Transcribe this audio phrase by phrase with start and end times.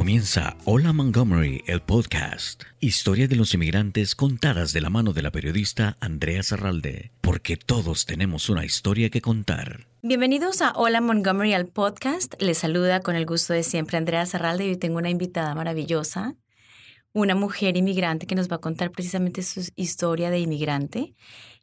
[0.00, 2.62] comienza Hola Montgomery, el podcast.
[2.80, 8.06] Historia de los inmigrantes contadas de la mano de la periodista Andrea Zarralde, porque todos
[8.06, 9.88] tenemos una historia que contar.
[10.00, 12.32] Bienvenidos a Hola Montgomery, el podcast.
[12.40, 16.34] Les saluda con el gusto de siempre Andrea Zarralde y hoy tengo una invitada maravillosa,
[17.12, 21.14] una mujer inmigrante que nos va a contar precisamente su historia de inmigrante.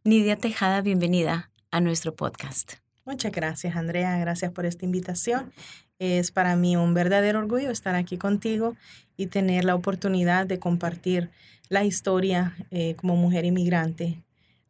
[0.03, 2.73] Nidia Tejada, bienvenida a nuestro podcast.
[3.07, 4.17] Muchas gracias, Andrea.
[4.17, 5.53] Gracias por esta invitación.
[5.97, 8.75] Es para mí un verdadero orgullo estar aquí contigo
[9.15, 11.29] y tener la oportunidad de compartir
[11.69, 14.21] la historia eh, como mujer inmigrante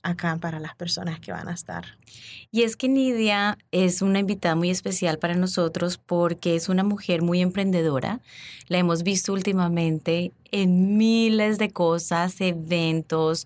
[0.08, 1.98] acá para las personas que van a estar.
[2.52, 7.22] Y es que Nidia es una invitada muy especial para nosotros porque es una mujer
[7.22, 8.22] muy emprendedora.
[8.68, 13.46] La hemos visto últimamente en miles de cosas, eventos.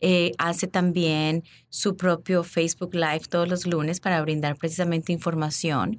[0.00, 5.98] Eh, hace también su propio Facebook Live todos los lunes para brindar precisamente información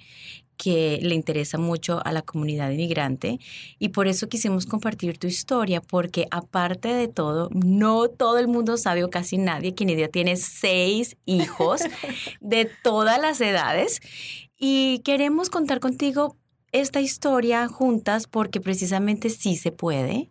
[0.62, 3.40] que le interesa mucho a la comunidad inmigrante
[3.80, 8.78] y por eso quisimos compartir tu historia porque aparte de todo, no todo el mundo
[8.78, 11.82] sabe o casi nadie que Nidia tiene seis hijos
[12.42, 14.02] de todas las edades.
[14.56, 16.38] Y queremos contar contigo
[16.72, 20.30] esta historia juntas porque precisamente sí se puede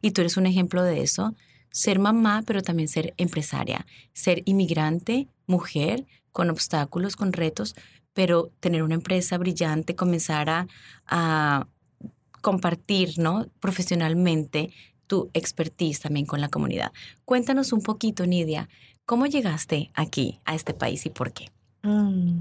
[0.00, 1.34] y tú eres un ejemplo de eso,
[1.72, 7.74] ser mamá pero también ser empresaria, ser inmigrante, mujer, con obstáculos, con retos,
[8.14, 10.66] pero tener una empresa brillante, comenzar
[11.06, 11.66] a,
[12.40, 13.46] compartir ¿no?
[13.60, 14.70] profesionalmente
[15.06, 16.90] tu expertise también con la comunidad.
[17.24, 18.68] Cuéntanos un poquito, Nidia,
[19.06, 21.52] ¿cómo llegaste aquí, a este país y por qué?
[21.82, 22.40] Mm,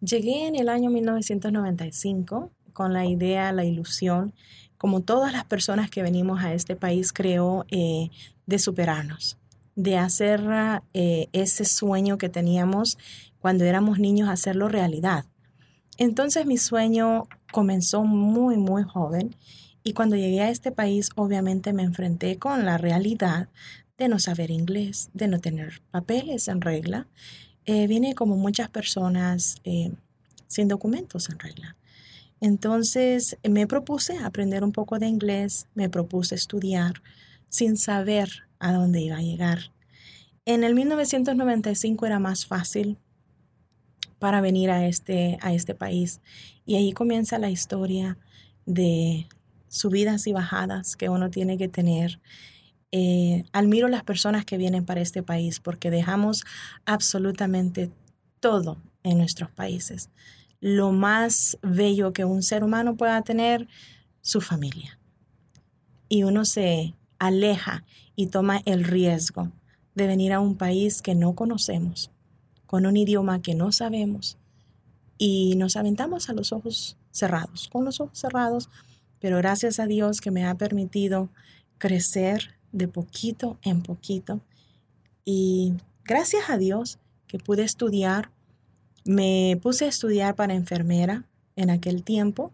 [0.00, 4.34] llegué en el año 1995 con la idea, la ilusión,
[4.78, 8.08] como todas las personas que venimos a este país, creo, eh,
[8.46, 9.36] de superarnos,
[9.76, 10.42] de hacer
[10.94, 12.96] eh, ese sueño que teníamos
[13.40, 15.24] cuando éramos niños hacerlo realidad.
[15.98, 19.36] Entonces mi sueño comenzó muy, muy joven
[19.82, 23.48] y cuando llegué a este país obviamente me enfrenté con la realidad
[23.98, 27.06] de no saber inglés, de no tener papeles en regla.
[27.66, 29.92] Eh, vine como muchas personas eh,
[30.46, 31.76] sin documentos en regla.
[32.40, 37.02] Entonces me propuse aprender un poco de inglés, me propuse estudiar
[37.50, 39.72] sin saber a dónde iba a llegar.
[40.46, 42.96] En el 1995 era más fácil
[44.20, 46.20] para venir a este, a este país.
[46.64, 48.16] Y ahí comienza la historia
[48.66, 49.26] de
[49.68, 52.20] subidas y bajadas que uno tiene que tener.
[52.92, 56.44] Eh, admiro las personas que vienen para este país porque dejamos
[56.86, 57.90] absolutamente
[58.38, 60.10] todo en nuestros países.
[60.60, 63.66] Lo más bello que un ser humano pueda tener,
[64.20, 64.98] su familia.
[66.08, 67.84] Y uno se aleja
[68.16, 69.50] y toma el riesgo
[69.94, 72.10] de venir a un país que no conocemos,
[72.70, 74.38] con un idioma que no sabemos
[75.18, 78.68] y nos aventamos a los ojos cerrados, con los ojos cerrados,
[79.18, 81.30] pero gracias a Dios que me ha permitido
[81.78, 84.40] crecer de poquito en poquito
[85.24, 85.72] y
[86.04, 88.30] gracias a Dios que pude estudiar,
[89.04, 91.24] me puse a estudiar para enfermera
[91.56, 92.52] en aquel tiempo.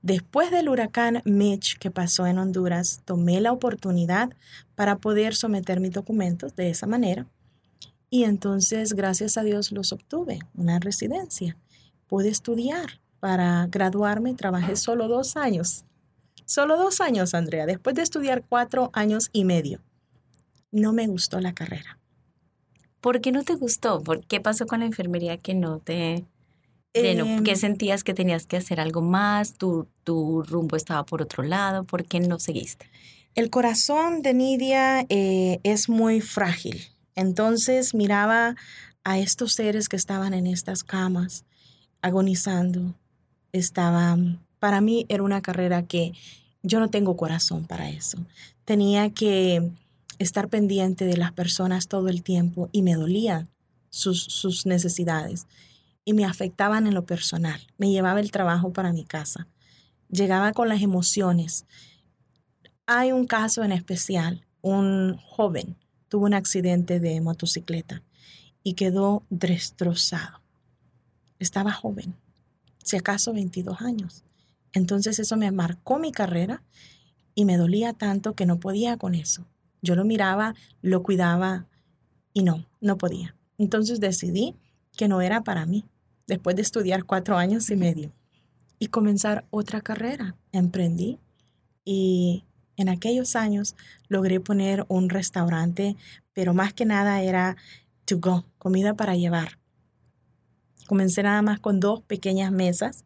[0.00, 4.30] Después del huracán Mitch que pasó en Honduras, tomé la oportunidad
[4.74, 7.26] para poder someter mis documentos de esa manera
[8.14, 11.56] y entonces, gracias a Dios, los obtuve, una residencia.
[12.06, 15.84] Pude estudiar para graduarme, trabajé solo dos años.
[16.44, 19.80] Solo dos años, Andrea, después de estudiar cuatro años y medio.
[20.70, 21.98] No me gustó la carrera.
[23.00, 24.00] ¿Por qué no te gustó?
[24.00, 26.24] ¿Por qué pasó con la enfermería que no te...
[26.92, 29.54] ¿Qué em, sentías que tenías que hacer algo más?
[29.54, 31.82] ¿Tu, ¿Tu rumbo estaba por otro lado?
[31.82, 32.88] ¿Por qué no seguiste?
[33.34, 38.56] El corazón de Nidia eh, es muy frágil entonces miraba
[39.04, 41.44] a estos seres que estaban en estas camas,
[42.02, 42.94] agonizando.
[43.52, 46.12] Estaban, para mí era una carrera que
[46.62, 48.18] yo no tengo corazón para eso.
[48.64, 49.70] Tenía que
[50.18, 53.46] estar pendiente de las personas todo el tiempo y me dolía
[53.90, 55.46] sus, sus necesidades
[56.04, 57.60] y me afectaban en lo personal.
[57.78, 59.46] Me llevaba el trabajo para mi casa.
[60.08, 61.66] Llegaba con las emociones.
[62.86, 65.76] Hay un caso en especial, un joven
[66.14, 68.00] tuvo un accidente de motocicleta
[68.62, 70.40] y quedó destrozado.
[71.40, 72.14] Estaba joven,
[72.84, 74.22] si acaso 22 años.
[74.72, 76.62] Entonces eso me marcó mi carrera
[77.34, 79.44] y me dolía tanto que no podía con eso.
[79.82, 81.66] Yo lo miraba, lo cuidaba
[82.32, 83.34] y no, no podía.
[83.58, 84.54] Entonces decidí
[84.96, 85.84] que no era para mí,
[86.28, 88.12] después de estudiar cuatro años y medio
[88.78, 90.36] y comenzar otra carrera.
[90.52, 91.18] Emprendí
[91.84, 92.44] y
[92.76, 93.76] en aquellos años
[94.08, 95.96] logré poner un restaurante,
[96.32, 97.56] pero más que nada era
[98.04, 99.58] to go, comida para llevar.
[100.86, 103.04] Comencé nada más con dos pequeñas mesas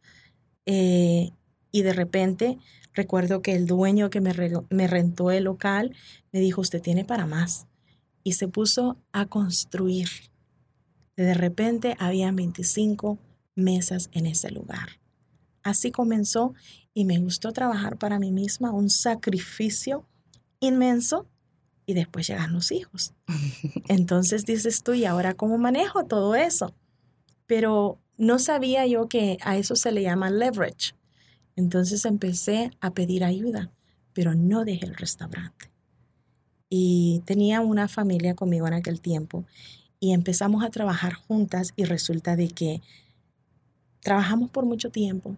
[0.66, 1.30] eh,
[1.70, 2.58] y de repente
[2.98, 4.34] Recuerdo que el dueño que me,
[4.70, 5.94] me rentó el local
[6.32, 7.68] me dijo, usted tiene para más.
[8.24, 10.08] Y se puso a construir.
[11.16, 13.20] De repente había 25
[13.54, 14.98] mesas en ese lugar.
[15.62, 16.54] Así comenzó
[16.98, 20.04] y me gustó trabajar para mí misma, un sacrificio
[20.58, 21.28] inmenso
[21.86, 23.12] y después llegan los hijos.
[23.88, 26.74] Entonces dices tú, ¿y ahora cómo manejo todo eso?
[27.46, 30.96] Pero no sabía yo que a eso se le llama leverage.
[31.54, 33.70] Entonces empecé a pedir ayuda,
[34.12, 35.70] pero no dejé el restaurante.
[36.68, 39.44] Y tenía una familia conmigo en aquel tiempo
[40.00, 42.82] y empezamos a trabajar juntas y resulta de que
[44.00, 45.36] trabajamos por mucho tiempo,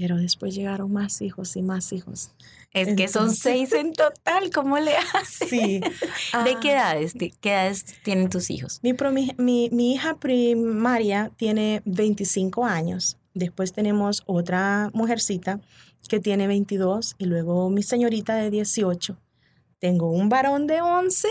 [0.00, 2.30] pero después llegaron más hijos y más hijos.
[2.72, 5.50] Es que son seis en total, ¿cómo le haces?
[5.50, 5.80] Sí.
[5.80, 6.94] ¿De qué ah.
[6.94, 8.80] edades, qué edades tienen tus hijos?
[8.82, 8.94] Mi,
[9.36, 13.18] mi, mi, hija primaria tiene 25 años.
[13.34, 15.60] Después tenemos otra mujercita
[16.08, 19.18] que tiene 22 y luego mi señorita de 18.
[19.80, 21.28] Tengo un varón de 11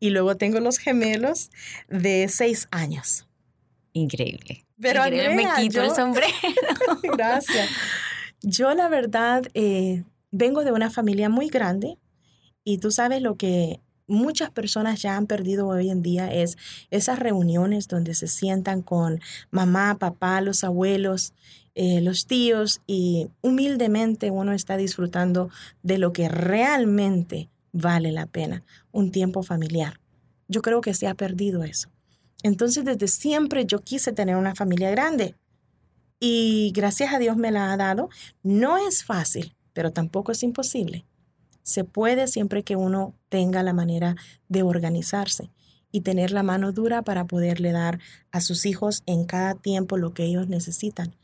[0.00, 1.50] y luego tengo los gemelos
[1.88, 3.28] de 6 años.
[3.92, 4.66] Increíble.
[4.80, 6.26] Pero me quito el sombrero.
[7.16, 7.68] Gracias.
[8.42, 11.98] Yo la verdad eh, vengo de una familia muy grande
[12.64, 16.58] y tú sabes lo que muchas personas ya han perdido hoy en día es
[16.90, 19.20] esas reuniones donde se sientan con
[19.50, 21.32] mamá, papá, los abuelos,
[21.74, 25.50] eh, los tíos y humildemente uno está disfrutando
[25.82, 30.00] de lo que realmente vale la pena, un tiempo familiar.
[30.48, 31.88] Yo creo que se ha perdido eso.
[32.42, 35.36] Entonces, desde siempre yo quise tener una familia grande
[36.20, 38.10] y gracias a Dios me la ha dado.
[38.42, 41.06] No es fácil, pero tampoco es imposible.
[41.62, 44.16] Se puede siempre que uno tenga la manera
[44.48, 45.50] de organizarse
[45.90, 47.98] y tener la mano dura para poderle dar
[48.30, 51.16] a sus hijos en cada tiempo lo que ellos necesitan.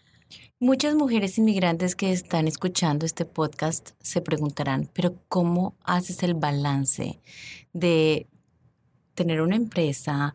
[0.59, 7.21] Muchas mujeres inmigrantes que están escuchando este podcast se preguntarán, pero ¿cómo haces el balance
[7.73, 8.27] de
[9.15, 10.35] tener una empresa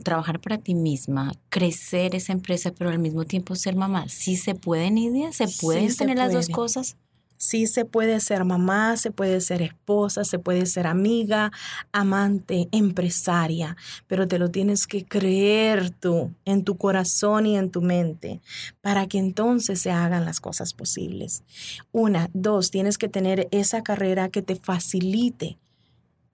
[0.00, 4.08] trabajar para ti misma, crecer esa empresa, pero al mismo tiempo ser mamá.
[4.08, 5.32] ¿Sí se puede, Nidia?
[5.32, 6.96] ¿Se pueden tener las dos cosas?
[7.36, 11.50] Sí se puede ser mamá, se puede ser esposa, se puede ser amiga,
[11.90, 17.82] amante, empresaria, pero te lo tienes que creer tú en tu corazón y en tu
[17.82, 18.40] mente
[18.80, 21.42] para que entonces se hagan las cosas posibles.
[21.90, 25.58] Una, dos, tienes que tener esa carrera que te facilite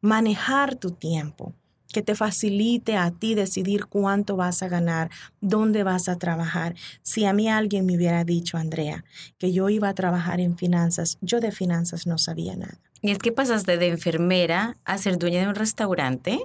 [0.02, 1.54] manejar tu tiempo
[1.92, 6.74] que te facilite a ti decidir cuánto vas a ganar, dónde vas a trabajar.
[7.02, 9.04] Si a mí alguien me hubiera dicho, Andrea,
[9.38, 12.78] que yo iba a trabajar en finanzas, yo de finanzas no sabía nada.
[13.00, 16.40] Y es que pasaste de enfermera a ser dueña de un restaurante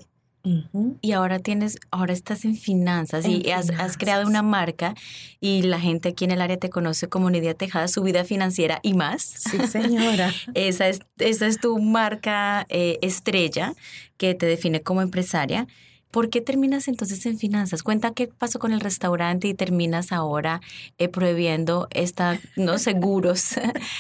[1.02, 4.94] y ahora tienes, ahora estás en finanzas y has, creado una marca
[5.40, 8.80] y la gente aquí en el área te conoce como Nidia Tejada, su vida financiera
[8.84, 9.22] y más.
[9.24, 10.34] Sí, señora.
[10.54, 13.74] esa, es, esa es tu marca eh, estrella
[14.18, 15.66] que te define como empresaria.
[16.14, 17.82] ¿Por qué terminas entonces en finanzas?
[17.82, 20.62] Cuenta qué pasó con el restaurante y terminas ahora
[21.00, 23.56] eh, prohibiendo esta, no seguros.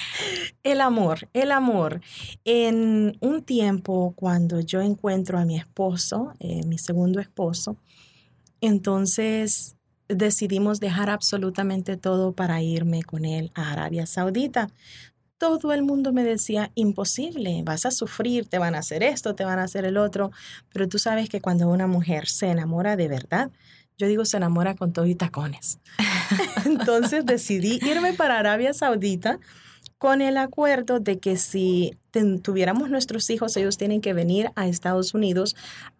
[0.63, 2.01] el amor, el amor.
[2.45, 7.78] En un tiempo cuando yo encuentro a mi esposo, eh, mi segundo esposo,
[8.61, 9.76] entonces
[10.07, 14.69] decidimos dejar absolutamente todo para irme con él a Arabia Saudita
[15.44, 19.45] todo el mundo me decía, imposible, vas a sufrir, te van a hacer esto, te
[19.45, 20.31] van a hacer el otro,
[20.71, 23.52] pero tú sabes que cuando una mujer se enamora de verdad,
[23.97, 25.80] yo digo se enamora con todo y tacones.
[26.66, 29.40] Entonces decidí irme para Arabia Saudita
[29.97, 31.97] con el acuerdo de que si
[32.42, 35.56] tuviéramos nuestros hijos, ellos tienen que venir a Estados Unidos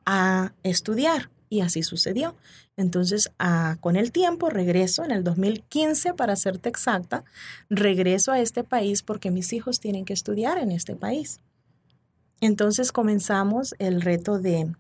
[0.06, 1.30] a estudiar.
[1.50, 2.36] Y así sucedió.
[2.76, 7.24] Entonces, ah, con el tiempo, regreso en el 2015, para serte exacta,
[7.70, 11.40] regreso a este país porque mis hijos tienen que estudiar en este país.
[12.42, 14.74] Entonces comenzamos el reto de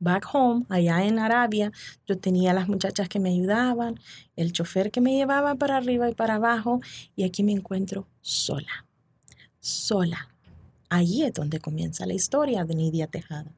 [0.00, 1.72] back home, allá en Arabia.
[2.06, 4.00] Yo tenía las muchachas que me ayudaban,
[4.36, 6.80] el chofer que me llevaba para arriba y para abajo,
[7.14, 8.86] y aquí me encuentro sola,
[9.60, 10.28] sola.
[10.90, 13.57] Allí es donde comienza la historia de Nidia Tejada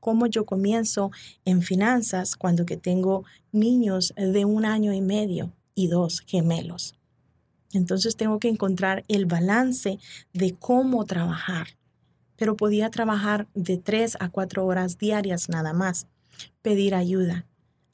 [0.00, 1.10] cómo yo comienzo
[1.44, 6.94] en finanzas cuando que tengo niños de un año y medio y dos gemelos.
[7.72, 9.98] Entonces tengo que encontrar el balance
[10.32, 11.68] de cómo trabajar.
[12.36, 16.06] Pero podía trabajar de tres a cuatro horas diarias nada más.
[16.62, 17.46] Pedir ayuda.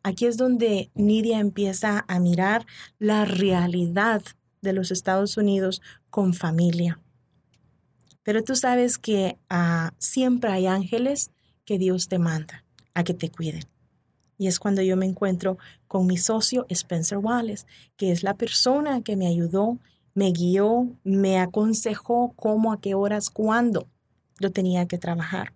[0.03, 2.65] Aquí es donde Nidia empieza a mirar
[2.99, 4.23] la realidad
[4.63, 7.01] de los Estados Unidos con familia.
[8.23, 11.31] Pero tú sabes que ah, siempre hay ángeles
[11.67, 13.65] que Dios te manda a que te cuiden.
[14.39, 17.67] Y es cuando yo me encuentro con mi socio Spencer Wallace,
[17.99, 19.79] que es la persona que me ayudó
[20.17, 23.87] me guió, me aconsejó cómo, a qué horas, cuándo
[24.41, 25.53] yo tenía que trabajar.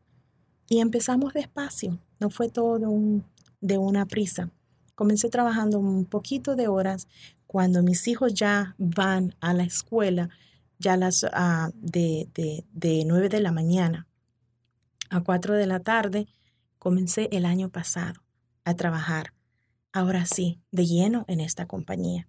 [0.69, 3.25] Y empezamos despacio, no fue todo de, un,
[3.63, 4.51] de una prisa.
[4.95, 7.09] Comencé trabajando un poquito de horas.
[7.47, 10.29] Cuando mis hijos ya van a la escuela,
[10.79, 14.10] ya las uh, de, de, de 9 de la mañana
[15.11, 16.27] a 4 de la tarde,
[16.79, 18.23] comencé el año pasado
[18.65, 19.35] a trabajar.
[19.93, 22.29] Ahora sí, de lleno en esta compañía.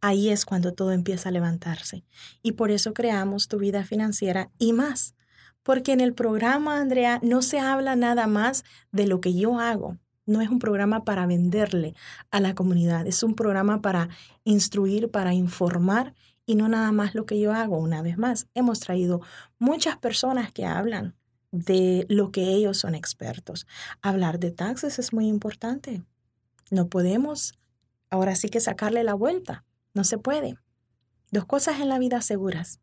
[0.00, 2.04] Ahí es cuando todo empieza a levantarse.
[2.42, 5.14] Y por eso creamos tu vida financiera y más.
[5.62, 9.98] Porque en el programa, Andrea, no se habla nada más de lo que yo hago.
[10.24, 11.94] No es un programa para venderle
[12.30, 14.08] a la comunidad, es un programa para
[14.44, 16.14] instruir, para informar
[16.46, 17.78] y no nada más lo que yo hago.
[17.78, 19.20] Una vez más, hemos traído
[19.58, 21.16] muchas personas que hablan
[21.52, 23.66] de lo que ellos son expertos.
[24.00, 26.02] Hablar de taxes es muy importante.
[26.70, 27.52] No podemos
[28.10, 29.64] ahora sí que sacarle la vuelta.
[29.94, 30.56] No se puede.
[31.30, 32.80] Dos cosas en la vida seguras.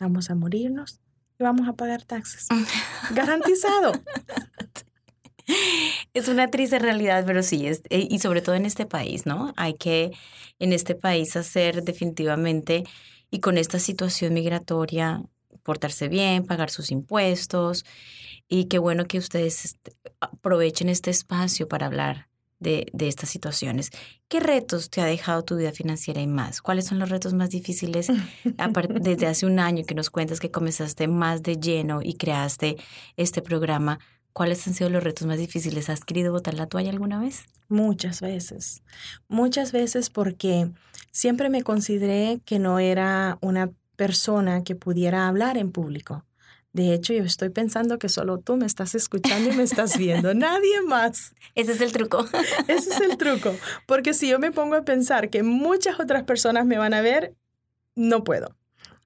[0.00, 1.00] Vamos a morirnos
[1.38, 2.48] y vamos a pagar taxes.
[3.14, 3.92] Garantizado.
[6.12, 9.52] Es una triste realidad, pero sí, es, eh, y sobre todo en este país, ¿no?
[9.56, 10.10] Hay que
[10.58, 12.82] en este país hacer definitivamente,
[13.30, 15.22] y con esta situación migratoria,
[15.62, 17.84] portarse bien, pagar sus impuestos,
[18.48, 19.76] y qué bueno que ustedes
[20.20, 23.90] aprovechen este espacio para hablar de, de, estas situaciones.
[24.28, 26.62] ¿Qué retos te ha dejado tu vida financiera y más?
[26.62, 28.08] ¿Cuáles son los retos más difíciles
[28.44, 32.76] desde hace un año que nos cuentas que comenzaste más de lleno y creaste
[33.16, 33.98] este programa?
[34.32, 35.88] ¿Cuáles han sido los retos más difíciles?
[35.88, 37.46] ¿Has querido botar la toalla alguna vez?
[37.68, 38.82] Muchas veces,
[39.28, 40.70] muchas veces porque
[41.10, 46.24] siempre me consideré que no era una persona que pudiera hablar en público.
[46.72, 50.34] De hecho, yo estoy pensando que solo tú me estás escuchando y me estás viendo,
[50.34, 51.34] nadie más.
[51.54, 52.26] Ese es el truco.
[52.68, 53.54] Ese es el truco,
[53.86, 57.34] porque si yo me pongo a pensar que muchas otras personas me van a ver,
[57.94, 58.54] no puedo.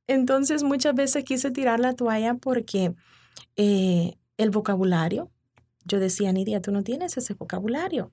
[0.09, 2.93] Entonces muchas veces quise tirar la toalla porque
[3.55, 5.31] eh, el vocabulario,
[5.85, 8.11] yo decía, Nidia, tú no tienes ese vocabulario.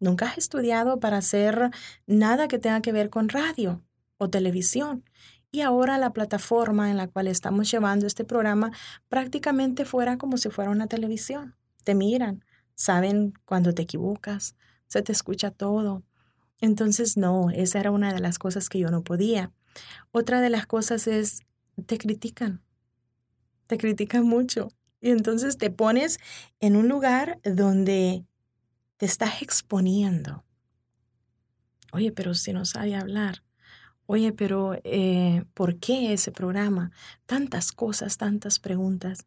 [0.00, 1.70] Nunca has estudiado para hacer
[2.06, 3.82] nada que tenga que ver con radio
[4.18, 5.04] o televisión.
[5.56, 8.72] Y ahora la plataforma en la cual estamos llevando este programa
[9.08, 11.56] prácticamente fuera como si fuera una televisión.
[11.82, 12.44] Te miran,
[12.74, 14.54] saben cuando te equivocas,
[14.86, 16.02] se te escucha todo.
[16.60, 19.50] Entonces, no, esa era una de las cosas que yo no podía.
[20.10, 21.40] Otra de las cosas es,
[21.86, 22.62] te critican,
[23.66, 24.68] te critican mucho.
[25.00, 26.18] Y entonces te pones
[26.60, 28.26] en un lugar donde
[28.98, 30.44] te estás exponiendo.
[31.92, 33.45] Oye, pero si no sabe hablar.
[34.06, 36.92] Oye, pero eh, ¿por qué ese programa?
[37.26, 39.26] Tantas cosas, tantas preguntas.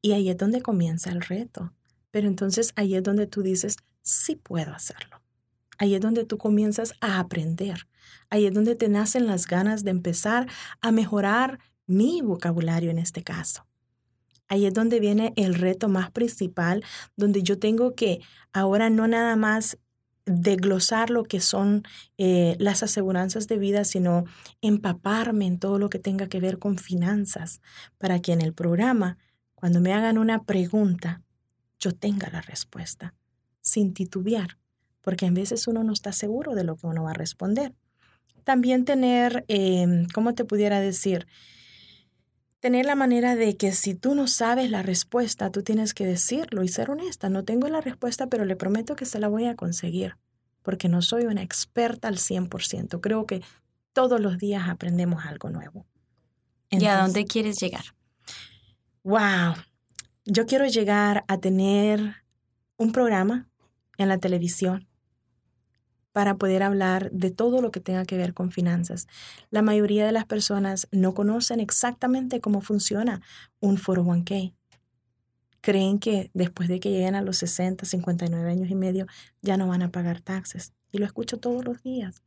[0.00, 1.72] Y ahí es donde comienza el reto.
[2.10, 5.20] Pero entonces ahí es donde tú dices, sí puedo hacerlo.
[5.78, 7.86] Ahí es donde tú comienzas a aprender.
[8.30, 10.48] Ahí es donde te nacen las ganas de empezar
[10.80, 13.66] a mejorar mi vocabulario en este caso.
[14.48, 16.84] Ahí es donde viene el reto más principal,
[17.16, 18.20] donde yo tengo que
[18.52, 19.76] ahora no nada más
[20.26, 21.84] desglosar lo que son
[22.18, 24.24] eh, las aseguranzas de vida, sino
[24.60, 27.60] empaparme en todo lo que tenga que ver con finanzas,
[27.96, 29.16] para que en el programa,
[29.54, 31.22] cuando me hagan una pregunta,
[31.78, 33.14] yo tenga la respuesta,
[33.60, 34.58] sin titubear,
[35.00, 37.72] porque a veces uno no está seguro de lo que uno va a responder.
[38.42, 41.26] También tener, eh, ¿cómo te pudiera decir?
[42.60, 46.62] Tener la manera de que si tú no sabes la respuesta, tú tienes que decirlo
[46.62, 47.28] y ser honesta.
[47.28, 50.16] No tengo la respuesta, pero le prometo que se la voy a conseguir,
[50.62, 53.00] porque no soy una experta al 100%.
[53.00, 53.42] Creo que
[53.92, 55.86] todos los días aprendemos algo nuevo.
[56.70, 57.84] ¿Y a dónde quieres llegar?
[59.04, 59.54] Wow,
[60.24, 62.16] yo quiero llegar a tener
[62.76, 63.48] un programa
[63.98, 64.88] en la televisión
[66.16, 69.06] para poder hablar de todo lo que tenga que ver con finanzas.
[69.50, 73.20] La mayoría de las personas no conocen exactamente cómo funciona
[73.60, 74.54] un 401k.
[75.60, 79.06] Creen que después de que lleguen a los 60, 59 años y medio
[79.42, 80.72] ya no van a pagar taxes.
[80.90, 82.22] Y lo escucho todos los días.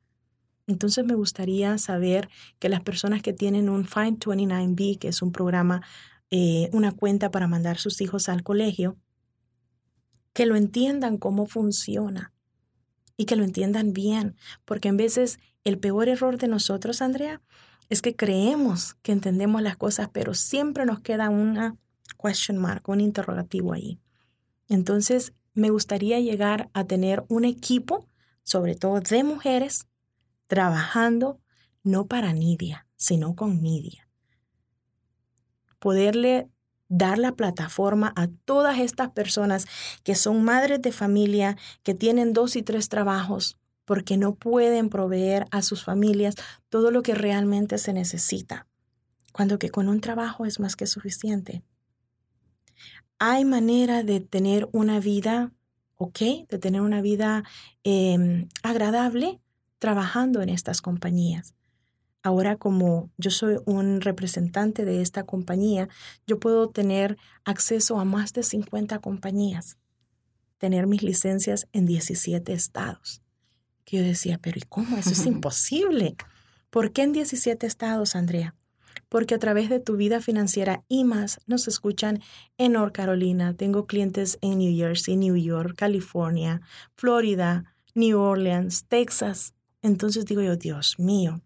[0.68, 2.30] Entonces me gustaría saber
[2.60, 5.82] que las personas que tienen un Find 29B, que es un programa,
[6.30, 8.98] eh, una cuenta para mandar sus hijos al colegio,
[10.34, 12.34] que lo entiendan cómo funciona
[13.20, 17.42] y que lo entiendan bien, porque en veces el peor error de nosotros, Andrea,
[17.90, 21.76] es que creemos que entendemos las cosas, pero siempre nos queda una
[22.18, 24.00] question mark, un interrogativo ahí.
[24.70, 28.08] Entonces, me gustaría llegar a tener un equipo,
[28.44, 29.90] sobre todo de mujeres,
[30.48, 31.42] trabajando
[31.84, 34.08] no para Nidia, sino con Nidia.
[35.78, 36.48] Poderle
[36.90, 39.68] dar la plataforma a todas estas personas
[40.04, 45.48] que son madres de familia, que tienen dos y tres trabajos, porque no pueden proveer
[45.52, 46.36] a sus familias
[46.70, 48.68] todo lo que realmente se necesita,
[49.32, 51.64] cuando que con un trabajo es más que suficiente.
[53.20, 55.52] Hay manera de tener una vida,
[55.96, 56.20] ¿ok?
[56.48, 57.44] De tener una vida
[57.84, 59.42] em, agradable
[59.78, 61.54] trabajando en estas compañías.
[62.22, 65.88] Ahora como yo soy un representante de esta compañía,
[66.28, 69.78] yo puedo tener acceso a más de 50 compañías,
[70.58, 73.22] tener mis licencias en 17 estados.
[73.86, 74.98] Que yo decía, pero ¿y cómo?
[74.98, 76.18] Eso es imposible.
[76.70, 78.54] ¿Por qué en 17 estados, Andrea?
[79.08, 82.22] Porque a través de tu vida financiera y más nos escuchan
[82.58, 83.56] en North Carolina.
[83.56, 86.62] Tengo clientes en New Jersey, New York, California,
[86.96, 89.56] Florida, New Orleans, Texas.
[89.82, 91.42] Entonces digo yo, Dios mío,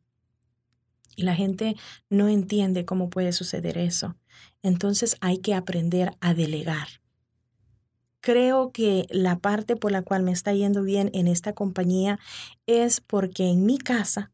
[1.16, 1.76] y la gente
[2.10, 4.16] no entiende cómo puede suceder eso.
[4.62, 6.88] Entonces hay que aprender a delegar.
[8.22, 12.20] Creo que la parte por la cual me está yendo bien en esta compañía
[12.66, 14.32] es porque en mi casa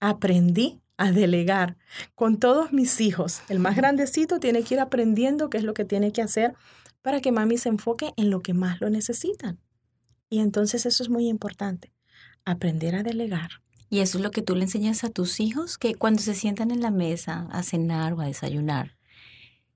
[0.00, 1.76] aprendí a delegar
[2.14, 3.42] con todos mis hijos.
[3.48, 6.54] El más grandecito tiene que ir aprendiendo qué es lo que tiene que hacer
[7.00, 9.60] para que mami se enfoque en lo que más lo necesitan.
[10.28, 11.92] Y entonces eso es muy importante,
[12.44, 13.50] aprender a delegar.
[13.92, 16.70] Y eso es lo que tú le enseñas a tus hijos, que cuando se sientan
[16.70, 18.96] en la mesa a cenar o a desayunar,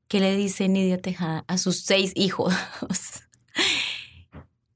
[0.08, 2.54] ¿qué le dice Nidia Tejada a sus seis hijos?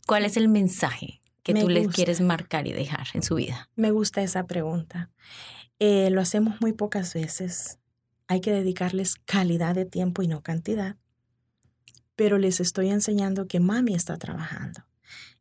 [0.07, 3.71] ¿Cuál es el mensaje que tú les quieres marcar y dejar en su vida?
[3.77, 5.11] Me gusta esa pregunta.
[5.79, 7.79] Eh, lo hacemos muy pocas veces.
[8.29, 10.97] Hay que dedicarles calidad de tiempo y no cantidad.
[12.15, 14.85] Pero les estoy enseñando que mami está trabajando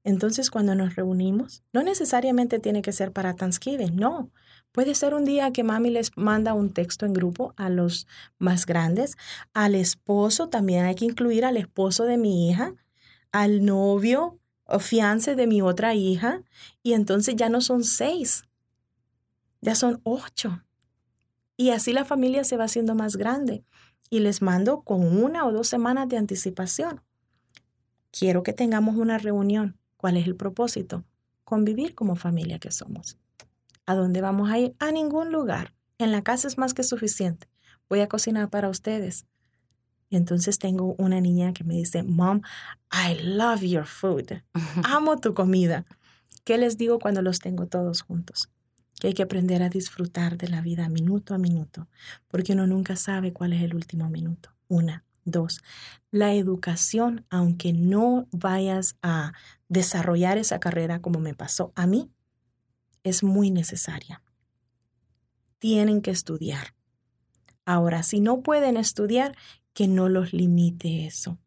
[0.03, 4.31] entonces, cuando nos reunimos, no necesariamente tiene que ser para Thanksgiving, no.
[4.71, 8.65] Puede ser un día que mami les manda un texto en grupo a los más
[8.65, 9.17] grandes,
[9.53, 12.73] al esposo, también hay que incluir al esposo de mi hija,
[13.31, 16.43] al novio o fiance de mi otra hija,
[16.81, 18.43] y entonces ya no son seis,
[19.59, 20.63] ya son ocho.
[21.57, 23.65] Y así la familia se va haciendo más grande.
[24.09, 27.01] Y les mando con una o dos semanas de anticipación.
[28.11, 31.03] Quiero que tengamos una reunión ¿Cuál es el propósito?
[31.43, 33.17] Convivir como familia que somos.
[33.85, 34.73] ¿A dónde vamos a ir?
[34.79, 35.73] A ningún lugar.
[35.97, 37.49] En la casa es más que suficiente.
[37.89, 39.25] Voy a cocinar para ustedes.
[40.09, 42.39] Y entonces tengo una niña que me dice, Mom,
[42.93, 44.41] I love your food.
[44.85, 45.85] Amo tu comida.
[46.45, 48.49] ¿Qué les digo cuando los tengo todos juntos?
[49.01, 51.89] Que hay que aprender a disfrutar de la vida minuto a minuto,
[52.29, 54.51] porque uno nunca sabe cuál es el último minuto.
[54.69, 55.03] Una.
[55.25, 55.61] Dos,
[56.09, 59.33] la educación, aunque no vayas a
[59.69, 62.11] desarrollar esa carrera como me pasó a mí,
[63.03, 64.21] es muy necesaria.
[65.59, 66.75] Tienen que estudiar.
[67.65, 69.35] Ahora, si no pueden estudiar,
[69.73, 71.37] que no los limite eso,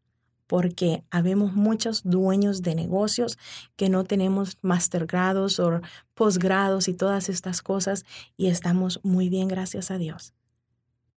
[0.46, 3.38] porque habemos muchos dueños de negocios
[3.76, 5.80] que no tenemos mastergrados o
[6.14, 8.04] posgrados y todas estas cosas
[8.36, 10.34] y estamos muy bien, gracias a Dios.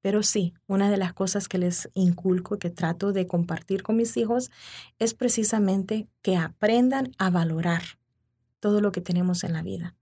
[0.05, 4.15] Pero sí, una de las cosas que les inculco, que trato de compartir con mis
[4.17, 4.51] hijos,
[4.99, 7.81] es precisamente que aprendan a valorar
[8.59, 9.95] todo lo que tenemos en la vida.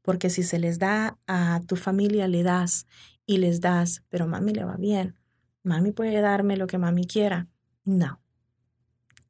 [0.00, 2.86] Porque si se les da a tu familia, le das
[3.26, 5.14] y les das, pero mami le va bien,
[5.62, 7.46] mami puede darme lo que mami quiera.
[7.84, 8.22] No,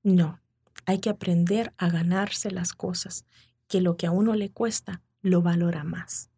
[0.04, 0.38] no,
[0.86, 3.24] hay que aprender a ganarse las cosas,
[3.66, 6.30] que lo que a uno le cuesta, lo valora más.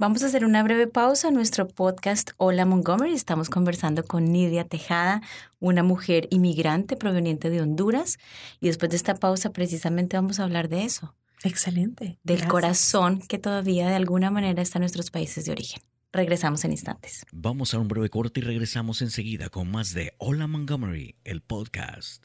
[0.00, 3.14] Vamos a hacer una breve pausa en nuestro podcast Hola Montgomery.
[3.14, 5.22] Estamos conversando con Nidia Tejada,
[5.58, 8.18] una mujer inmigrante proveniente de Honduras.
[8.60, 11.16] Y después de esta pausa precisamente vamos a hablar de eso.
[11.42, 12.16] Excelente.
[12.22, 15.82] Del corazón que todavía de alguna manera está en nuestros países de origen.
[16.12, 17.26] Regresamos en instantes.
[17.32, 22.24] Vamos a un breve corte y regresamos enseguida con más de Hola Montgomery, el podcast.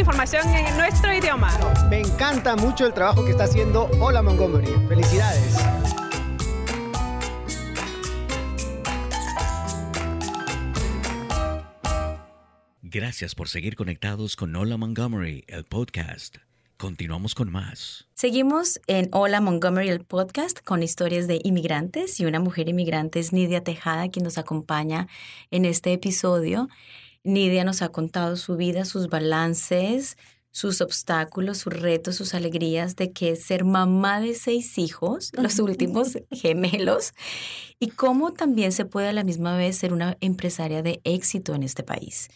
[0.00, 1.50] información en nuestro idioma.
[1.90, 4.72] Me encanta mucho el trabajo que está haciendo Hola Montgomery.
[4.88, 5.56] Felicidades.
[12.82, 16.38] Gracias por seguir conectados con Hola Montgomery, el podcast.
[16.78, 18.08] Continuamos con más.
[18.14, 23.34] Seguimos en Hola Montgomery, el podcast, con historias de inmigrantes y una mujer inmigrante es
[23.34, 25.06] Nidia Tejada, quien nos acompaña
[25.50, 26.70] en este episodio.
[27.24, 30.16] Nidia nos ha contado su vida, sus balances,
[30.52, 35.58] sus obstáculos, sus retos, sus alegrías de que es ser mamá de seis hijos, los
[35.58, 37.12] últimos gemelos,
[37.78, 41.62] y cómo también se puede a la misma vez ser una empresaria de éxito en
[41.62, 42.28] este país.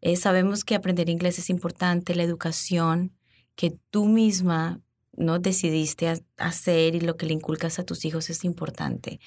[0.00, 3.12] Eh, sabemos que aprender inglés es importante, la educación
[3.54, 4.80] que tú misma
[5.14, 9.20] no decidiste hacer y lo que le inculcas a tus hijos es importante.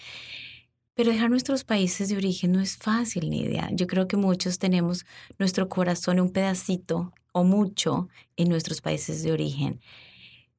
[0.96, 3.70] Pero dejar nuestros países de origen no es fácil, Nidia.
[3.74, 5.06] Yo creo que muchos tenemos
[5.38, 9.82] nuestro corazón un pedacito o mucho en nuestros países de origen.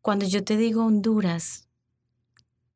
[0.02, 1.70] Cuando yo te digo Honduras,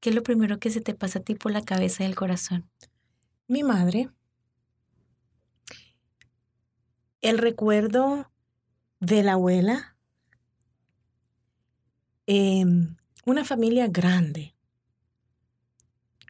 [0.00, 2.14] ¿qué es lo primero que se te pasa a ti por la cabeza y el
[2.14, 2.68] corazón?
[3.46, 4.08] Mi madre.
[7.20, 8.32] El recuerdo
[9.00, 9.98] de la abuela.
[12.26, 12.96] Em,
[13.26, 14.54] una familia grande,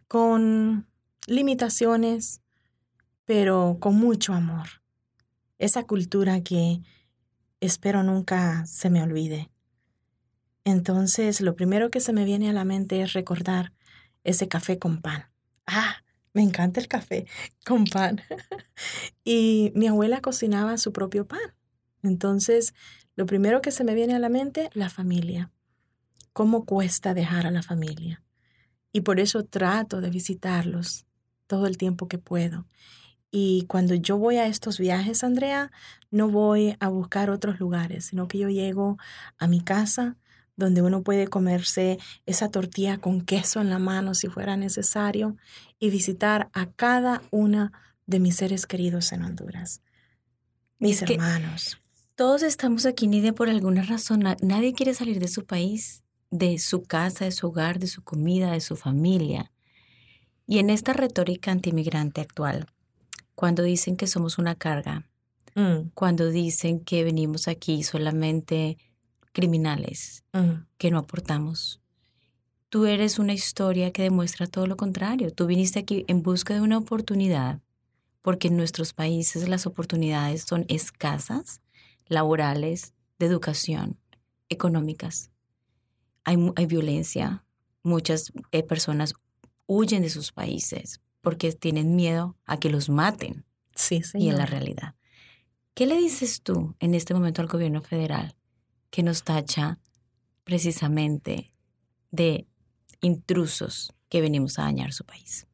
[0.09, 0.90] con
[1.31, 2.43] limitaciones,
[3.25, 4.67] pero con mucho amor.
[5.59, 6.83] Esa cultura que
[7.61, 9.49] espero nunca se me olvide.
[10.65, 13.73] Entonces, lo primero que se me viene a la mente es recordar
[14.25, 15.31] ese café con pan.
[15.67, 17.27] Ah, me encanta el café
[17.65, 18.21] con pan.
[19.25, 21.55] y mi abuela cocinaba su propio pan.
[22.03, 22.75] Entonces,
[23.15, 25.53] lo primero que se me viene a la mente, la familia.
[26.33, 28.25] ¿Cómo cuesta dejar a la familia?
[28.93, 31.07] Y por eso trato de visitarlos
[31.51, 32.65] todo el tiempo que puedo.
[33.33, 35.73] Y cuando yo voy a estos viajes, Andrea,
[36.13, 38.99] no voy a buscar otros lugares, sino que yo llego
[39.37, 40.17] a mi casa
[40.55, 45.37] donde uno puede comerse esa tortilla con queso en la mano si fuera necesario
[45.81, 47.73] y visitar a cada una
[48.07, 49.81] de mis seres queridos en Honduras,
[50.79, 51.79] mis hermanos.
[52.15, 54.23] Todos estamos aquí, Nidia, por alguna razón.
[54.43, 58.53] Nadie quiere salir de su país, de su casa, de su hogar, de su comida,
[58.53, 59.51] de su familia.
[60.51, 62.67] Y en esta retórica antimigrante actual,
[63.37, 65.07] cuando dicen que somos una carga,
[65.55, 65.91] mm.
[65.95, 68.77] cuando dicen que venimos aquí solamente
[69.31, 70.65] criminales, mm.
[70.77, 71.81] que no aportamos.
[72.69, 75.33] Tú eres una historia que demuestra todo lo contrario.
[75.33, 77.61] Tú viniste aquí en busca de una oportunidad,
[78.21, 81.61] porque en nuestros países las oportunidades son escasas,
[82.09, 84.01] laborales, de educación,
[84.49, 85.31] económicas.
[86.25, 87.45] Hay, hay violencia,
[87.85, 89.15] muchas eh, personas
[89.73, 93.45] huyen de sus países porque tienen miedo a que los maten.
[93.77, 94.97] Sí, Y en la realidad.
[95.75, 98.35] ¿Qué le dices tú en este momento al gobierno federal
[98.91, 99.79] que nos tacha
[100.43, 101.55] precisamente
[102.11, 102.49] de
[103.01, 105.47] intrusos que venimos a dañar su país?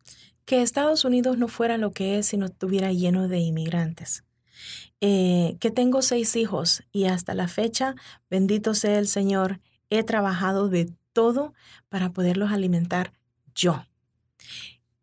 [0.46, 4.24] Que Estados Unidos no fuera lo que es si no estuviera lleno de inmigrantes.
[5.02, 7.94] Eh, que tengo seis hijos y hasta la fecha,
[8.31, 11.52] bendito sea el Señor, he trabajado de todo
[11.90, 13.12] para poderlos alimentar
[13.55, 13.85] yo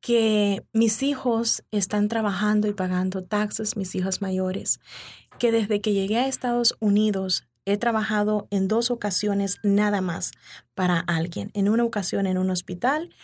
[0.01, 4.79] que mis hijos están trabajando y pagando taxes, mis hijos mayores,
[5.39, 10.31] que desde que llegué a Estados Unidos he trabajado en dos ocasiones nada más
[10.75, 11.51] para alguien.
[11.53, 13.15] En una ocasión en un hospital,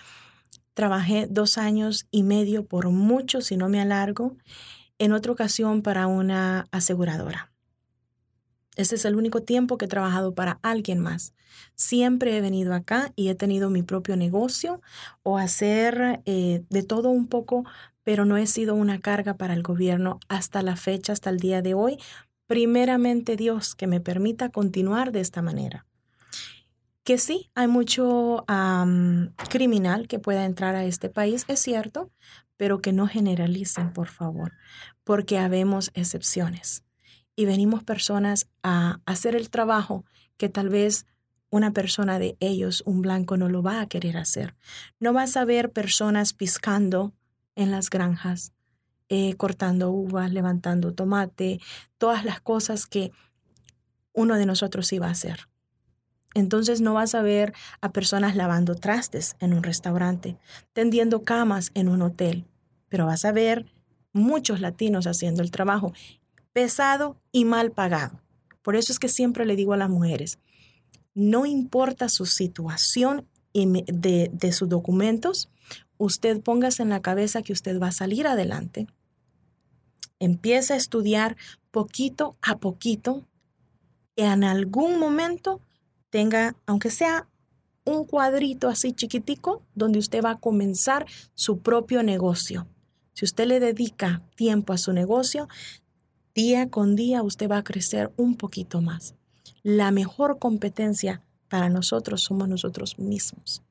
[0.74, 4.38] trabajé dos años y medio por mucho, si no me alargo,
[4.98, 7.49] en otra ocasión para una aseguradora.
[8.80, 11.34] Ese es el único tiempo que he trabajado para alguien más.
[11.76, 14.82] Siempre he venido acá y he tenido mi propio negocio
[15.22, 17.66] o hacer eh, de todo un poco,
[18.06, 21.62] pero no he sido una carga para el gobierno hasta la fecha, hasta el día
[21.62, 21.98] de hoy.
[22.48, 25.86] Primeramente Dios, que me permita continuar de esta manera.
[27.04, 28.46] Que sí, hay mucho
[29.50, 32.12] criminal que pueda entrar a este país, es cierto,
[32.56, 34.54] pero que no generalicen, por favor,
[35.04, 36.86] porque habemos excepciones
[37.40, 40.04] y venimos personas a hacer el trabajo
[40.36, 41.06] que tal vez
[41.50, 44.56] una persona de ellos, un blanco, no lo va a querer hacer.
[45.00, 47.14] No vas a ver personas piscando
[47.56, 48.52] en las granjas,
[49.08, 51.62] eh, cortando uvas, levantando tomate,
[51.98, 53.14] todas las cosas que
[54.12, 55.48] uno de nosotros iba a hacer.
[56.34, 60.38] Entonces no vas a ver a personas lavando trastes en un restaurante,
[60.74, 62.44] tendiendo camas en un hotel,
[62.90, 63.66] pero vas a ver
[64.12, 65.94] muchos latinos haciendo el trabajo
[66.60, 68.20] pesado y mal pagado.
[68.62, 70.40] Por eso es que siempre le digo a las mujeres,
[71.14, 75.48] no importa su situación de, de sus documentos,
[75.98, 78.88] usted póngase en la cabeza que usted va a salir adelante.
[80.20, 81.38] Empieza a estudiar
[81.72, 83.26] poquito a poquito
[84.18, 85.62] y en algún momento
[86.10, 87.30] tenga, aunque sea
[87.86, 92.68] un cuadrito así chiquitico, donde usted va a comenzar su propio negocio.
[93.14, 95.48] Si usted le dedica tiempo a su negocio,
[96.42, 99.14] Día con día usted va a crecer un poquito más.
[99.62, 103.62] La mejor competencia para nosotros somos nosotros mismos.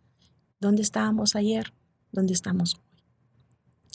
[0.60, 1.72] ¿Dónde estábamos ayer?
[2.12, 3.02] ¿Dónde estamos hoy?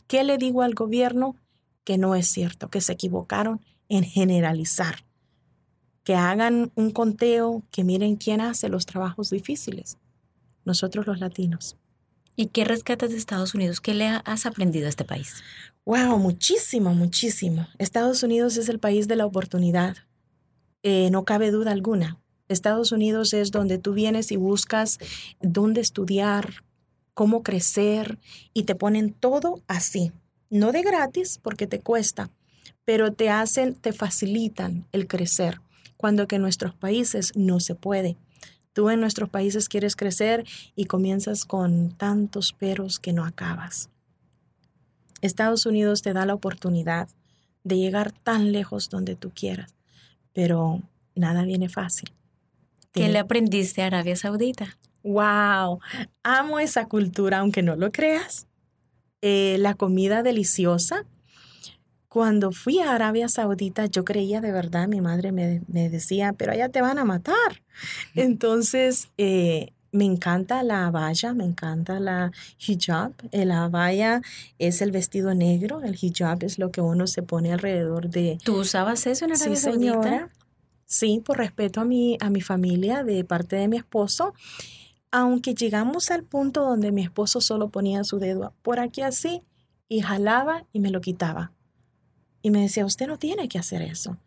[0.08, 1.36] ¿Qué le digo al gobierno?
[1.84, 5.06] que no es cierto, que se equivocaron en generalizar.
[6.04, 10.00] Que hagan un conteo, que miren quién hace los trabajos difíciles.
[10.66, 11.78] Nosotros los latinos.
[12.36, 13.80] ¿Y qué rescatas de Estados Unidos?
[13.80, 15.44] ¿Qué le has aprendido a este país?
[15.86, 17.68] Wow, muchísimo, muchísimo.
[17.78, 19.98] Estados Unidos es el país de la oportunidad.
[20.82, 22.20] Eh, no cabe duda alguna.
[22.48, 24.98] Estados Unidos es donde tú vienes y buscas
[25.42, 26.64] dónde estudiar,
[27.14, 28.20] cómo crecer
[28.54, 30.12] y te ponen todo así.
[30.50, 32.30] No de gratis porque te cuesta,
[32.86, 35.62] pero te hacen, te facilitan el crecer,
[35.98, 38.18] cuando que en nuestros países no se puede.
[38.74, 43.90] Tú en nuestros países quieres crecer y comienzas con tantos peros que no acabas.
[45.22, 47.08] Estados Unidos te da la oportunidad
[47.64, 49.74] de llegar tan lejos donde tú quieras,
[50.34, 50.82] pero
[51.16, 52.12] nada viene fácil.
[52.92, 54.78] ¿Qué le aprendiste a Arabia Saudita?
[55.04, 55.80] Wow,
[56.24, 58.48] amo esa cultura, aunque no lo creas.
[59.22, 61.06] Eh, la comida deliciosa,
[62.14, 66.70] cuando fui a Arabia Saudita, yo creía de verdad, mi madre me, decía, pero allá
[66.70, 67.64] te van a matar.
[68.14, 73.14] Entonces, eh, me encanta la abaya, me encanta la hijab.
[73.32, 74.22] La abaya
[74.60, 78.38] es el vestido negro, el hijab es lo que uno se pone alrededor de...
[78.44, 80.30] ¿Tú usabas eso en Arabia sí, Señora.
[80.86, 84.36] Sí, por respeto a mi, a mi familia de parte de mi esposo.
[85.10, 89.42] Aunque llegamos al punto donde mi esposo solo ponía su dedo por aquí así
[89.90, 91.54] y jalaba y me lo quitaba
[92.44, 94.18] y me decía, usted no tiene que hacer eso,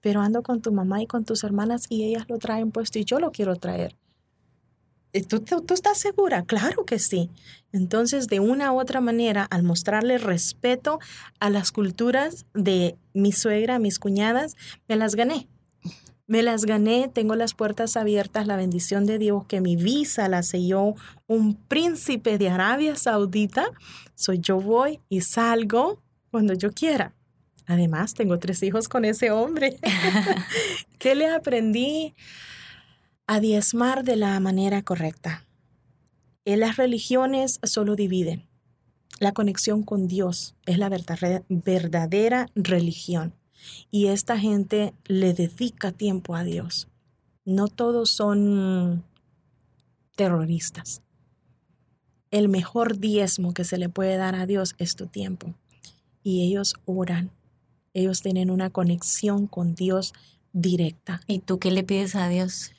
[0.00, 3.04] pero ando con tu mamá y con tus hermanas y ellas lo traen puesto y
[3.04, 3.96] yo lo quiero traer.
[5.28, 6.42] ¿Tú, tú, estás segura?
[6.44, 7.30] Claro que sí.
[7.72, 10.98] Entonces, de una u otra manera, al mostrarle respeto
[11.38, 14.56] a las culturas de mi suegra, mis cuñadas,
[14.88, 15.46] me las gané.
[16.26, 20.42] Me las gané, tengo las puertas abiertas, la bendición de Dios, que mi visa la
[20.42, 20.94] selló
[21.28, 23.66] un príncipe de Arabia Saudita.
[24.16, 25.98] Soy yo voy y salgo
[26.30, 27.14] cuando yo quiera.
[27.66, 29.78] Además, tengo tres hijos con ese hombre.
[30.98, 32.14] ¿Qué le aprendí?
[33.26, 35.46] A diezmar de la manera correcta.
[36.44, 38.46] En las religiones solo dividen.
[39.18, 43.32] La conexión con Dios es la verdadera religión.
[43.90, 46.88] Y esta gente le dedica tiempo a Dios.
[47.46, 49.04] No todos son
[50.16, 51.02] terroristas.
[52.30, 55.54] El mejor diezmo que se le puede dar a Dios es tu tiempo.
[56.22, 57.30] Y ellos oran,
[57.94, 60.12] ellos tienen una conexión con Dios
[60.52, 61.20] directa.
[61.26, 62.72] ¿Y tú qué le pides a Dios?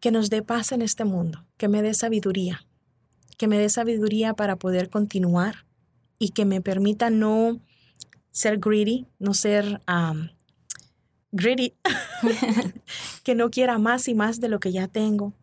[0.00, 2.64] Que nos dé paz en este mundo, que me dé sabiduría,
[3.36, 5.66] que me dé sabiduría para poder continuar
[6.18, 7.60] y que me permita no
[8.30, 9.82] ser greedy, no ser
[11.32, 11.74] greedy,
[13.24, 15.34] que no quiera más y más de lo que ya tengo,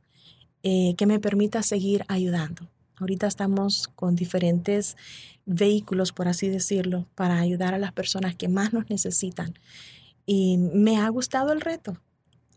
[0.64, 2.70] eh, que me permita seguir ayudando.
[3.00, 4.98] Ahorita estamos con diferentes
[5.46, 9.54] vehículos, por así decirlo, para ayudar a las personas que más nos necesitan.
[10.26, 11.98] Y me ha gustado el reto.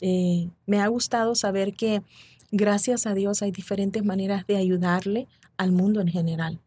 [0.00, 2.02] Eh, me ha gustado saber que
[2.50, 6.58] gracias a Dios hay diferentes maneras de ayudarle al mundo en general.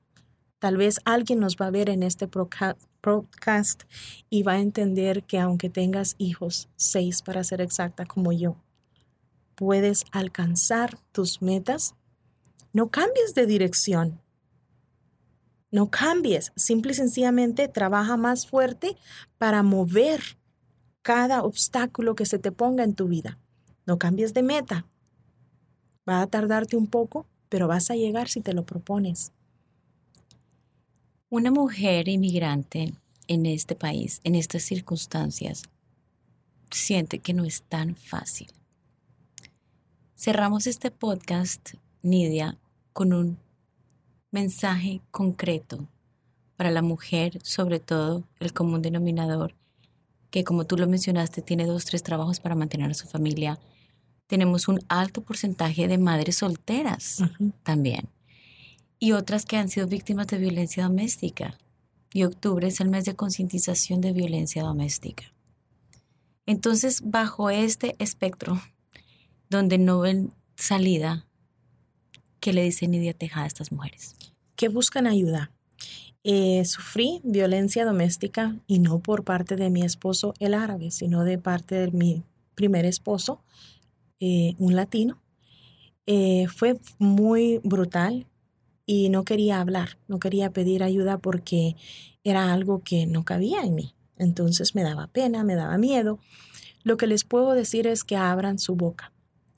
[0.60, 3.84] Tal vez alguien nos va a ver en este podcast
[4.30, 8.56] y va a entender que aunque tengas hijos, seis para ser exacta como yo,
[9.56, 11.96] puedes alcanzar tus metas
[12.74, 14.20] no cambies de dirección.
[15.70, 18.98] No cambies, simple y sencillamente trabaja más fuerte
[19.38, 20.38] para mover
[21.04, 23.38] cada obstáculo que se te ponga en tu vida.
[23.86, 24.88] No cambies de meta.
[26.10, 29.32] Va a tardarte un poco, pero vas a llegar si te lo propones.
[31.30, 32.94] Una mujer inmigrante
[33.28, 35.64] en este país, en estas circunstancias,
[36.72, 38.48] siente que no es tan fácil.
[40.16, 42.58] Cerramos este podcast, Nidia,
[42.94, 43.38] con un
[44.32, 45.88] mensaje concreto
[46.56, 49.56] para la mujer, sobre todo el común denominador,
[50.30, 53.60] que como tú lo mencionaste, tiene dos, tres trabajos para mantener a su familia.
[54.28, 57.20] Tenemos un alto porcentaje de madres solteras
[57.64, 58.10] también
[59.04, 61.58] y otras que han sido víctimas de violencia doméstica.
[62.14, 65.26] Y octubre es el mes de concientización de violencia doméstica.
[66.46, 68.62] Entonces, bajo este espectro,
[69.50, 71.26] donde no ven salida,
[72.44, 74.18] ¿Qué le dice Nidia Tejada a estas mujeres?
[74.58, 75.50] Que buscan ayuda.
[76.26, 81.38] Eh, sufrí violencia doméstica y no por parte de mi esposo el árabe, sino de
[81.38, 82.22] parte de mi
[82.54, 83.42] primer esposo,
[84.20, 85.22] eh, un latino.
[86.06, 88.28] Eh, fue muy brutal
[88.86, 91.78] y no quería hablar, no quería pedir ayuda porque
[92.26, 93.94] era algo que no cabía en mí.
[94.18, 96.20] Entonces me daba pena, me daba miedo.
[96.84, 99.13] Lo que les puedo decir es que abran su boca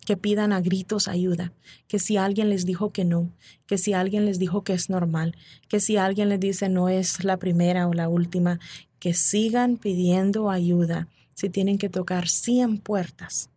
[0.06, 1.52] que pidan a gritos ayuda,
[1.88, 3.32] que si alguien les dijo que no,
[3.66, 5.36] que si alguien les dijo que es normal,
[5.68, 8.60] que si alguien les dice no es la primera o la última,
[9.00, 13.50] que sigan pidiendo ayuda si tienen que tocar 100 puertas.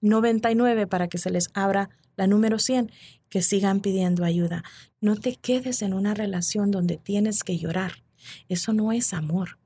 [0.00, 2.90] 99 para que se les abra la número 100,
[3.28, 4.64] que sigan pidiendo ayuda.
[5.00, 8.02] No te quedes en una relación donde tienes que llorar.
[8.48, 9.58] Eso no es amor.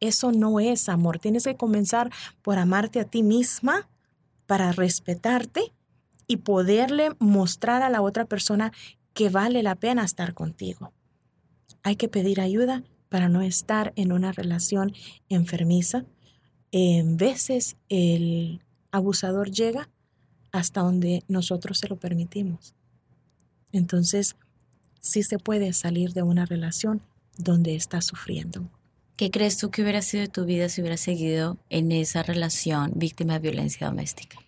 [0.00, 1.18] Eso no es amor.
[1.18, 2.10] Tienes que comenzar
[2.42, 3.88] por amarte a ti misma
[4.46, 5.72] para respetarte
[6.26, 8.72] y poderle mostrar a la otra persona
[9.12, 10.92] que vale la pena estar contigo.
[11.82, 14.92] Hay que pedir ayuda para no estar en una relación
[15.28, 16.04] enfermiza.
[16.72, 19.88] En veces el abusador llega
[20.50, 22.74] hasta donde nosotros se lo permitimos.
[23.72, 24.36] Entonces,
[25.00, 27.02] sí se puede salir de una relación
[27.36, 28.70] donde estás sufriendo.
[29.16, 32.90] ¿Qué crees tú que hubiera sido de tu vida si hubieras seguido en esa relación
[32.96, 34.38] víctima de violencia doméstica?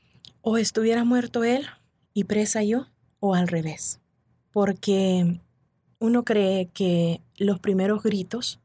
[0.43, 1.67] O estuviera muerto él
[2.13, 2.89] y presa yo,
[3.21, 4.01] o al revés.
[4.51, 5.41] Porque
[6.01, 8.59] uno cree que los primeros gritos,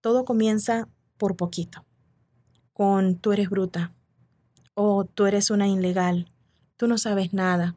[0.00, 1.84] todo comienza por poquito,
[2.72, 3.92] con tú eres bruta,
[4.72, 6.32] o tú eres una ilegal,
[6.78, 7.76] tú no sabes nada.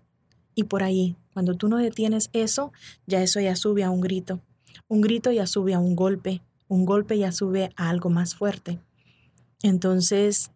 [0.56, 2.72] Y por ahí, cuando tú no detienes eso,
[3.08, 4.40] ya eso ya sube a un grito.
[4.88, 6.42] Un grito ya sube a un golpe.
[6.68, 8.80] Un golpe ya sube a algo más fuerte.
[9.64, 10.52] Entonces,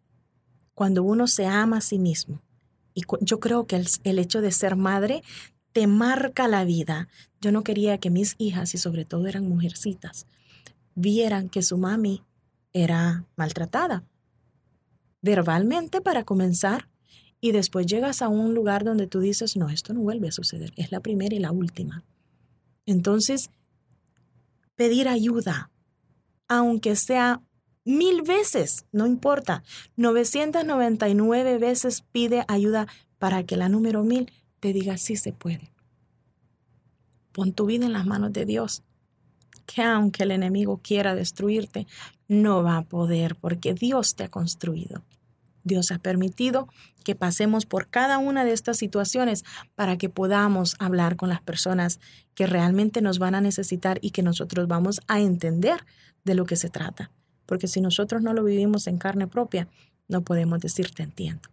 [0.73, 2.41] cuando uno se ama a sí mismo,
[2.93, 5.23] y yo creo que el, hecho de ser madre
[5.71, 7.07] te marca la vida.
[7.39, 10.27] Yo no quería que mis hijas, y sobre todo eran mujercitas,
[10.95, 12.23] vieran que su mami
[12.73, 14.03] era maltratada.
[15.21, 16.89] Verbalmente para comenzar,
[17.39, 20.73] y después llegas a un lugar donde tú dices, no, esto no vuelve a suceder,
[20.75, 22.03] es la primera y la última.
[22.85, 23.49] Entonces,
[24.75, 25.71] pedir ayuda,
[26.51, 27.41] aunque sea
[27.85, 29.63] mil veces, no importa,
[29.95, 32.87] 999 veces pide ayuda
[33.19, 35.71] para que la número mil te diga sí se puede.
[37.31, 38.83] Pon tu vida en las manos de Dios,
[39.65, 41.87] que aunque el enemigo quiera destruirte,
[42.27, 45.03] no va a poder porque Dios te ha construido.
[45.63, 46.67] Dios ha permitido
[47.03, 49.43] que pasemos por cada una de estas situaciones
[49.75, 51.99] para que podamos hablar con las personas
[52.35, 55.85] que realmente nos van a necesitar y que nosotros vamos a entender
[56.23, 57.11] de lo que se trata.
[57.45, 59.67] Porque si nosotros no lo vivimos en carne propia,
[60.07, 61.49] no podemos decir te entiendo.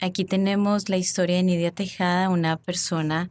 [0.00, 3.30] Aquí tenemos la historia de Nidia Tejada, una persona,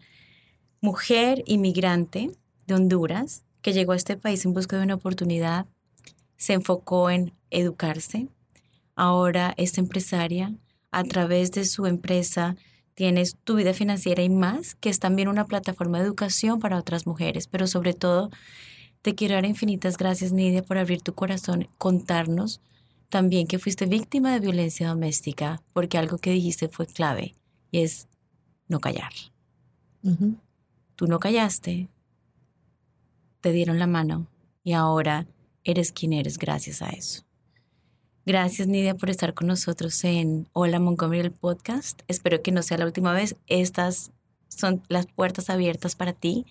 [0.82, 2.32] mujer inmigrante
[2.68, 5.66] de Honduras, que llegó a este país en busca de una oportunidad,
[6.38, 8.30] se enfocó en educarse,
[9.00, 10.54] ahora es empresaria,
[10.92, 12.58] a través de su empresa
[12.96, 17.08] tienes tu vida financiera y más, que es también una plataforma de educación para otras
[17.08, 18.30] mujeres, pero sobre todo
[19.02, 22.60] te quiero dar infinitas gracias, Nidia, por abrir tu corazón, contarnos
[23.08, 27.36] también que fuiste víctima de violencia doméstica, porque algo que dijiste fue clave
[27.72, 28.10] y es
[28.68, 29.14] no callar.
[30.98, 31.88] Tú no callaste,
[33.40, 34.28] te dieron la mano
[34.62, 35.26] y ahora
[35.64, 37.29] eres quien eres gracias a eso.
[38.30, 42.04] Gracias, Nidia, por estar con nosotros en Hola Montgomery, el podcast.
[42.08, 43.36] Espero que no sea la última vez.
[43.48, 44.12] Estas
[44.50, 46.46] son las puertas abiertas para ti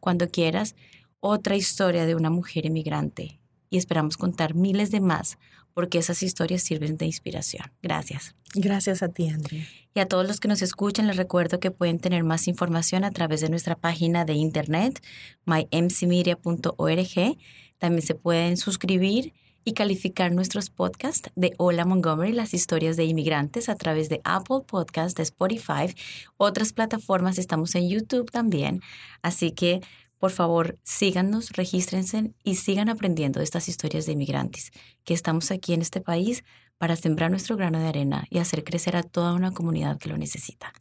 [0.00, 0.74] cuando quieras.
[1.20, 3.38] Otra historia de una mujer emigrante.
[3.68, 5.38] Y esperamos contar miles de más
[5.72, 7.70] porque esas historias sirven de inspiración.
[7.80, 8.34] Gracias.
[8.56, 9.64] Gracias a ti, Andrea.
[9.94, 13.12] Y a todos los que nos escuchan, les recuerdo que pueden tener más información a
[13.12, 15.00] través de nuestra página de internet,
[15.46, 17.36] mymcmedia.org.
[17.78, 19.32] También se pueden suscribir
[19.64, 24.60] y calificar nuestros podcasts de Hola Montgomery, las historias de inmigrantes a través de Apple
[24.66, 25.94] Podcasts, de Spotify,
[26.36, 28.80] otras plataformas, estamos en YouTube también.
[29.22, 29.80] Así que,
[30.18, 34.70] por favor, síganos, regístrense y sigan aprendiendo estas historias de inmigrantes,
[35.04, 36.44] que estamos aquí en este país
[36.78, 40.16] para sembrar nuestro grano de arena y hacer crecer a toda una comunidad que lo
[40.16, 40.72] necesita.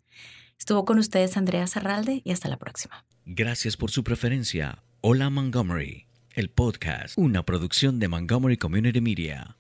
[0.57, 3.05] Estuvo con ustedes Andrea Zarralde y hasta la próxima.
[3.25, 4.83] Gracias por su preferencia.
[5.01, 6.08] Hola Montgomery
[6.39, 9.57] el podcast, una producción de Montgomery Community Media.